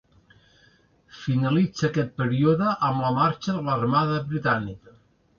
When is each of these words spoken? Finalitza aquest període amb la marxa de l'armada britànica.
Finalitza 1.17 1.85
aquest 1.89 2.15
període 2.21 2.71
amb 2.87 3.03
la 3.07 3.11
marxa 3.19 3.55
de 3.59 3.69
l'armada 3.69 4.17
britànica. 4.33 4.97